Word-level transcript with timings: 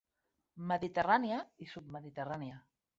Mediterrània 0.71 1.39
i 1.67 1.71
submediterrània. 1.77 2.63